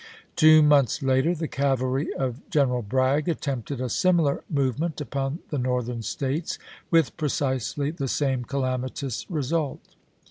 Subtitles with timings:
[0.35, 6.01] Two months later the cavalry of General Bragg attempted a similar movement upon the Northern
[6.01, 6.57] States
[6.89, 9.93] with precisely the same calamitous result.